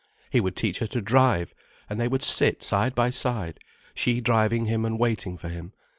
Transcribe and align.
He 0.31 0.39
would 0.41 0.55
teach 0.55 0.79
her 0.79 0.87
to 0.87 0.99
drive, 0.99 1.53
and 1.87 1.99
they 2.01 2.07
would 2.07 2.23
sit 2.23 2.63
side 2.63 2.95
by 2.95 3.11
side, 3.11 3.59
she 3.93 4.19
driving 4.19 4.65
him 4.65 4.83
and 4.83 4.97
waiting 4.97 5.37
for 5.37 5.49
him. 5.49 5.73